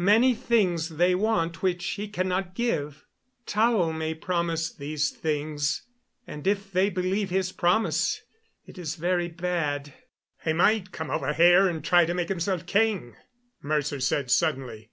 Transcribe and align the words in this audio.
Many 0.00 0.32
things 0.34 0.88
they 0.88 1.14
want 1.14 1.62
which 1.62 1.84
he 1.84 2.08
cannot 2.08 2.54
give. 2.54 3.04
Tao 3.44 3.90
may 3.92 4.14
promise 4.14 4.72
these 4.72 5.10
things 5.10 5.82
and 6.26 6.46
if 6.46 6.72
they 6.72 6.88
believe 6.88 7.28
his 7.28 7.52
promise 7.52 8.22
it 8.64 8.78
is 8.78 8.96
very 8.96 9.28
bad." 9.28 9.92
"He 10.42 10.54
might 10.54 10.90
come 10.90 11.10
over 11.10 11.34
here 11.34 11.68
and 11.68 11.84
try 11.84 12.06
to 12.06 12.14
make 12.14 12.30
himself 12.30 12.64
king," 12.64 13.16
Mercer 13.60 14.00
said 14.00 14.30
suddenly. 14.30 14.90